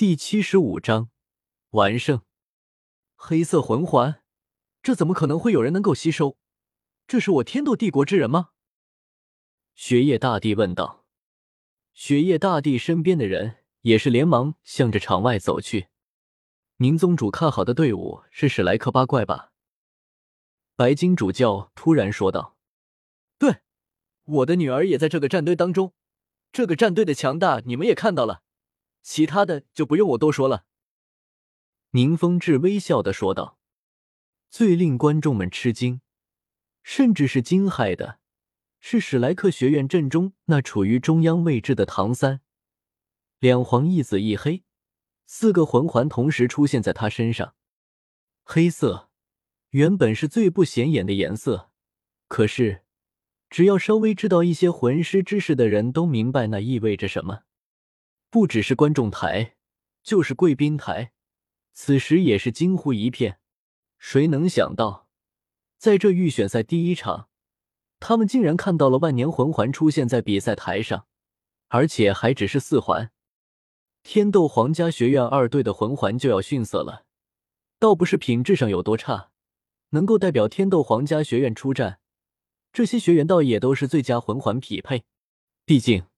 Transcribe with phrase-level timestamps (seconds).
[0.00, 1.10] 第七十五章
[1.72, 2.22] 完胜。
[3.16, 4.22] 黑色魂环，
[4.82, 6.38] 这怎么可能会有人能够吸收？
[7.06, 8.52] 这是我天斗帝国之人吗？
[9.74, 11.04] 雪夜大帝问道。
[11.92, 15.88] 雪夜大帝身边的人也是连忙向着场外走去。
[16.78, 19.52] 宁宗主看好的队伍是史莱克八怪吧？
[20.76, 22.56] 白金主教突然说道。
[23.36, 23.56] 对，
[24.24, 25.92] 我的女儿也在这个战队当中。
[26.50, 28.42] 这个战队的强大，你们也看到了。
[29.02, 30.64] 其他的就不用我多说了。”
[31.92, 33.58] 宁风致微笑的说道。
[34.48, 36.00] 最令观众们吃惊，
[36.82, 38.18] 甚至是惊骇的，
[38.80, 42.40] 是史莱克学院阵中那处于中央位置的唐三，
[43.38, 44.64] 两黄一紫一黑，
[45.24, 47.54] 四个魂环同时出现在他身上。
[48.42, 49.08] 黑色
[49.68, 51.70] 原本是最不显眼的颜色，
[52.26, 52.82] 可是
[53.48, 57.44] 只要稍微知道一些魂师知识的人都明白那意味着什么。
[58.30, 59.56] 不只是观众台，
[60.04, 61.12] 就是贵宾台，
[61.72, 63.40] 此时也是惊呼一片。
[63.98, 65.08] 谁能想到，
[65.76, 67.28] 在这预选赛第一场，
[67.98, 71.06] 他们竟然看到了万年魂环出现在比赛台上，
[71.68, 73.10] 而且还只是四环。
[74.04, 77.04] 天斗皇家学院二队的魂环就要逊色了，
[77.80, 79.32] 倒不是品质上有多差，
[79.90, 81.98] 能够代表天斗皇家学院出战，
[82.72, 85.02] 这些学员倒也都是最佳魂环匹配，
[85.66, 86.09] 毕竟。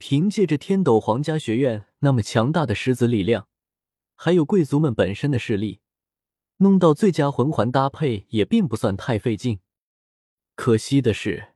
[0.00, 3.48] 凭借着天斗皇家学院那么强大的师资力量，
[4.16, 5.82] 还有贵族们本身的势力，
[6.56, 9.60] 弄到最佳魂环搭配也并不算太费劲。
[10.54, 11.48] 可惜的是，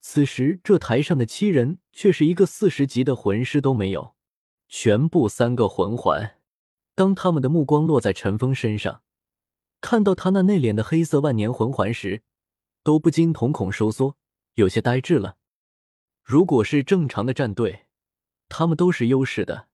[0.00, 4.14] 此时这台上的七人却是一个四十级的魂师都没有，
[4.68, 6.36] 全部三个魂环。
[6.94, 9.02] 当他们的目光落在陈峰身上，
[9.80, 12.22] 看到他那内敛的黑色万年魂环时，
[12.84, 14.16] 都不禁瞳孔收缩，
[14.54, 15.38] 有些呆滞了。
[16.30, 17.86] 如果是正常的战队，
[18.48, 19.66] 他们都是优势的。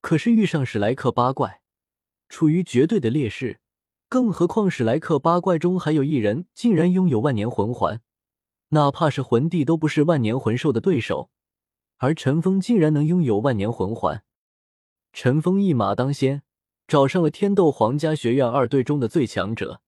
[0.00, 1.60] 可是遇上史莱克八怪，
[2.28, 3.58] 处于绝对的劣势。
[4.08, 8.00] 更何况史莱克八怪中还有一人竟然拥有万年魂环，
[8.68, 11.30] 哪怕是魂帝都不是万年魂兽的对手。
[11.96, 14.22] 而陈峰竟然能拥有万年魂环，
[15.12, 16.42] 陈峰一马当先，
[16.86, 19.80] 找上了天斗皇家学院二队中的最强者，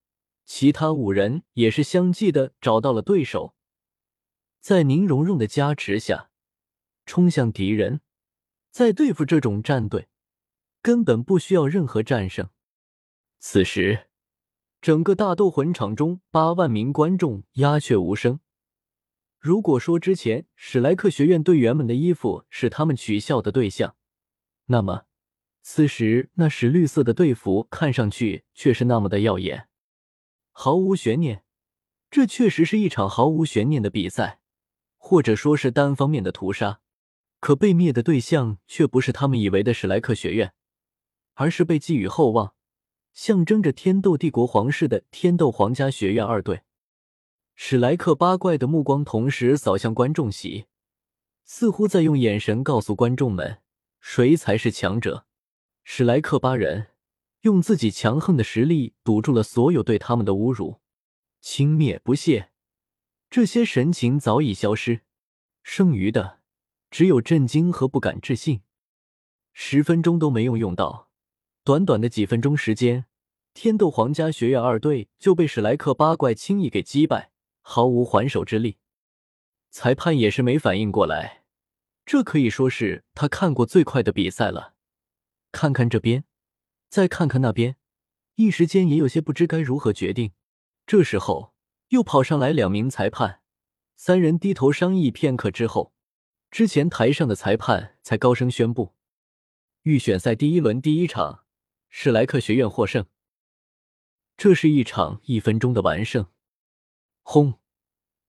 [0.45, 3.55] 其他五人也是相继的找到了对手。
[4.61, 6.29] 在宁荣荣的加持下，
[7.07, 8.01] 冲向敌人，
[8.69, 10.07] 在对付这种战队，
[10.83, 12.47] 根本不需要任何战胜。
[13.39, 14.07] 此时，
[14.79, 18.39] 整个大斗魂场中八万名观众鸦雀无声。
[19.39, 23.95] 如果说之前史莱克学院队员们的衣服是他们取笑的对象，
[24.67, 25.05] 那么
[25.63, 29.67] 此时那石绿色的队服看上去却是那么的耀眼。
[30.51, 31.43] 毫无悬念，
[32.11, 34.40] 这确实是一场毫无悬念的比赛。
[35.03, 36.79] 或者说是单方面的屠杀，
[37.39, 40.53] 可被灭的对象却不是他们以为的史莱克学院，
[41.33, 42.53] 而是被寄予厚望、
[43.11, 46.61] 象征着天斗帝国皇室的天斗皇家学院二队。
[47.55, 50.67] 史莱克八怪的目光同时扫向观众席，
[51.43, 53.57] 似乎在用眼神告诉观众们
[53.99, 55.25] 谁才是强者。
[55.83, 56.89] 史莱克八人
[57.41, 60.79] 用自己强横的实力堵住了所有对他们的侮辱，
[61.41, 62.50] 轻蔑不屑。
[63.31, 65.03] 这些神情早已消失，
[65.63, 66.41] 剩余的
[66.89, 68.59] 只有震惊和不敢置信。
[69.53, 71.09] 十分钟都没用用到，
[71.63, 73.05] 短短的几分钟时间，
[73.53, 77.31] 天斗皇家学院二队就被史莱克八怪轻易给击败，
[77.61, 78.79] 毫无还手之力。
[79.69, 81.45] 裁判也是没反应过来，
[82.05, 84.73] 这可以说是他看过最快的比赛了。
[85.53, 86.25] 看看这边，
[86.89, 87.77] 再看看那边，
[88.35, 90.33] 一时间也有些不知该如何决定。
[90.85, 91.53] 这时候。
[91.91, 93.41] 又跑上来两名裁判，
[93.97, 95.93] 三人低头商议片刻之后，
[96.49, 98.93] 之前台上的裁判才高声宣布：
[99.83, 101.43] 预选赛第一轮第一场，
[101.89, 103.05] 史莱克学院获胜。
[104.37, 106.27] 这是一场一分钟的完胜。
[107.23, 107.55] 轰！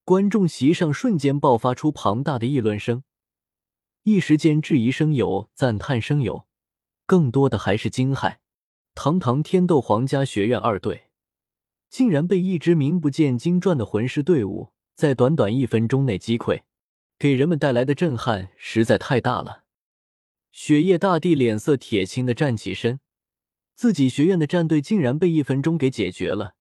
[0.04, 3.04] 观众席上瞬间爆发出庞大的议论声，
[4.02, 6.48] 一时间质疑声有，赞叹声有，
[7.06, 8.38] 更多的还是惊骇。
[8.96, 11.11] 堂堂天斗皇家学院二队。
[11.92, 16.62] 竟然被一支名不见经传的魂师队伍在短短一分钟内击溃，
[17.18, 19.64] 给人们带来的震撼实在太大了。
[20.50, 23.00] 雪夜大帝脸色铁青的站起身，
[23.74, 26.54] 自己学院的战队竟然被一分钟给解决了，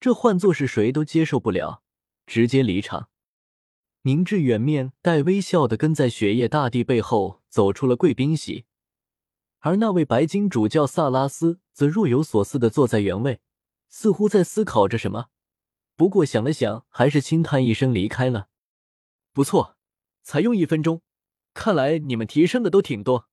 [0.00, 1.84] 这换作是谁都接受不了，
[2.26, 3.08] 直接离场。
[4.02, 8.64] 宁致远面带微笑的跟在雪夜大帝背后走出了贵宾席，
[9.60, 13.38] 而那位白金主教萨拉斯则若有所思的坐在原位。
[13.88, 15.30] 似乎在思考着什么，
[15.94, 18.48] 不过想了想，还是轻叹一声离开了。
[19.32, 19.76] 不错，
[20.22, 21.02] 才用一分钟，
[21.54, 23.28] 看来你们提升的都挺多。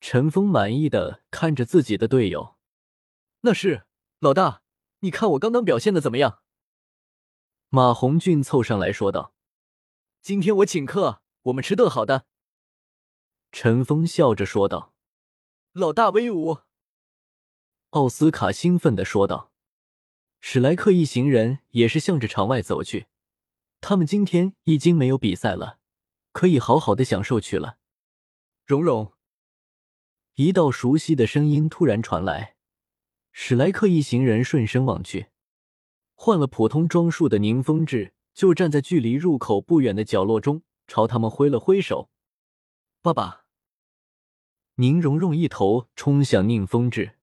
[0.00, 2.56] 陈峰满意的看着自己的队友，
[3.40, 3.86] 那是
[4.18, 4.62] 老大，
[5.00, 6.42] 你看我刚刚表现的怎么样？
[7.70, 9.34] 马红俊凑上来说道
[10.22, 12.26] ：“今天我请客，我们吃顿好的。”
[13.50, 14.94] 陈峰笑着说道
[15.72, 16.58] ：“老大威武！”
[17.94, 19.52] 奥斯卡兴奋的说道。
[20.40, 23.06] 史莱克一行人也是向着场外走去，
[23.80, 25.78] 他们今天已经没有比赛了，
[26.32, 27.78] 可以好好的享受去了。
[28.66, 29.12] 蓉蓉。
[30.34, 32.56] 一道熟悉的声音突然传来，
[33.30, 35.28] 史莱克一行人顺声望去，
[36.14, 42.10] 换了普通装束的宁风致就站在距离入口不远的角落中，朝他们挥了挥手
[43.00, 43.44] ：“爸爸。”
[44.74, 47.18] 宁荣荣一头冲向宁风致，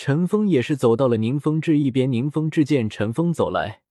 [0.00, 2.12] 陈峰也是走到了宁风致一边。
[2.12, 3.82] 宁风致见陈峰走来，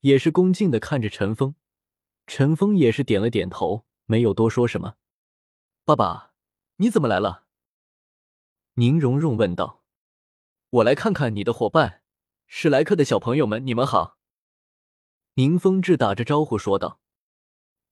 [0.00, 1.54] 也是恭敬的看着陈峰，
[2.26, 4.96] 陈峰也是点了点头，没有多说什么。
[5.84, 6.32] 爸爸，
[6.78, 7.44] 你怎么来了？
[8.74, 9.84] 宁荣荣问道
[10.70, 12.02] ：“我来看看你的伙伴，
[12.48, 14.18] 史莱克的小朋友们，你们好。”
[15.34, 16.98] 宁风致打着招呼说道。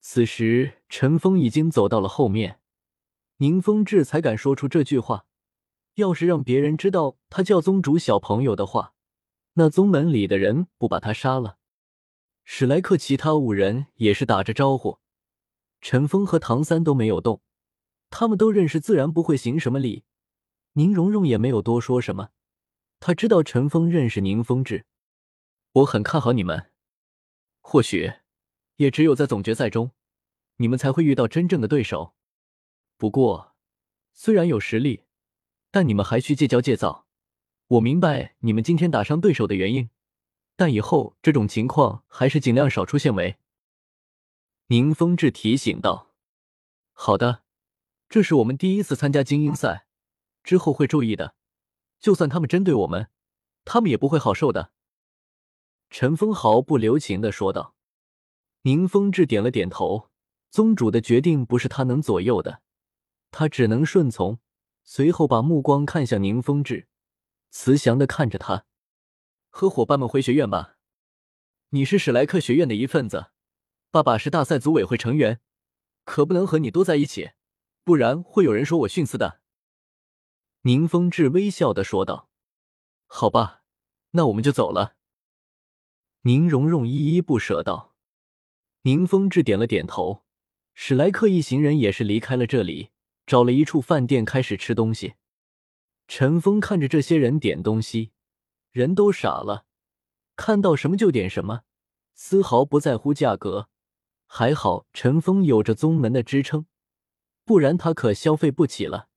[0.00, 2.58] 此时，陈峰已经走到了后面，
[3.37, 5.26] 宁风致才敢说出这句话。
[5.96, 8.94] 要是让别人知道他叫宗主小朋友的话，
[9.54, 11.58] 那宗门里的人不把他杀了。
[12.44, 14.98] 史莱克其他五人也是打着招呼，
[15.81, 17.40] 陈峰和唐三都没有动，
[18.10, 20.04] 他们都认识，自然不会行什么礼。
[20.75, 22.28] 宁荣荣也没有多说什么，
[23.00, 24.84] 他知道陈峰认识宁风致，
[25.72, 26.70] 我很看好你们。
[27.62, 28.12] 或许
[28.76, 29.93] 也只有在总决赛中，
[30.56, 32.14] 你们才会遇到真正的对手。
[32.98, 33.56] 不过，
[34.12, 35.06] 虽然有实力，
[35.76, 37.06] 但你们还需戒骄戒躁。
[37.67, 39.90] 我明白你们今天打伤对手的原因，
[40.56, 43.37] 但以后这种情况还是尽量少出现为。
[44.69, 46.14] 宁风致提醒道
[46.96, 47.43] ：“好的，
[48.08, 49.87] 这是我们第一次参加精英赛。”
[50.43, 51.34] 之后会注意的，
[52.00, 53.11] 就算他们针对我们，
[53.67, 54.72] 他们也不会好受的。”
[55.90, 57.75] 陈峰毫不留情的说道。
[58.62, 60.08] 宁风致点了点头，
[60.50, 62.62] 宗主的决定不是他能左右的，
[63.31, 64.38] 他只能顺从。
[64.88, 66.87] 随后把目光看向宁风致，
[67.50, 68.67] 慈祥的看着他
[69.50, 70.77] ：“和伙伴们回学院吧，
[71.71, 73.33] 你是史莱克学院的一份子，
[73.91, 75.41] 爸爸是大赛组委会成员，
[76.05, 77.33] 可不能和你多在一起，
[77.83, 79.41] 不然会有人说我徇私的。”
[80.62, 82.31] 宁风致微笑的说道
[83.06, 83.65] ：“好吧，
[84.12, 84.94] 那我们就走了。”
[86.23, 87.97] 宁荣荣依依不舍道。
[88.82, 90.25] 宁风致点了点头。
[90.75, 92.91] 史莱克一行人也是离开了这里，
[93.26, 95.14] 找了一处饭店开始吃东西。
[96.08, 98.12] 陈峰看着这些人点东西，
[98.70, 99.67] 人都傻了，
[100.37, 101.62] 看到什么就点什么，
[102.14, 103.69] 丝毫不在乎价格。
[104.28, 106.67] 还好陈峰有着宗门的支撑，
[107.44, 109.08] 不然他可消费不起了。